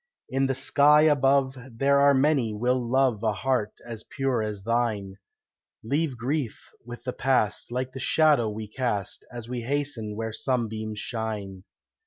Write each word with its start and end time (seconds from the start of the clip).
In 0.31 0.47
the 0.47 0.55
sky 0.55 1.03
above 1.03 1.55
there 1.77 1.99
are 1.99 2.15
many 2.15 2.55
will 2.55 2.89
love 2.89 3.21
A 3.21 3.33
heart 3.33 3.73
as 3.85 4.03
pure 4.03 4.41
as 4.41 4.63
thine; 4.63 5.17
Leave 5.83 6.17
grief 6.17 6.71
with 6.83 7.03
the 7.03 7.13
past, 7.13 7.71
like 7.71 7.91
the 7.91 7.99
shadow 7.99 8.49
we 8.49 8.67
cast 8.67 9.23
As 9.31 9.47
we 9.47 9.61
hasten 9.61 10.15
where 10.15 10.33
sunbeams 10.33 10.97
shine." 10.97 11.65